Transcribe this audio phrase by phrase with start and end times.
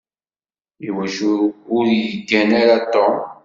[0.87, 1.31] Iwacu
[1.77, 3.15] ur yeggan ara Tom?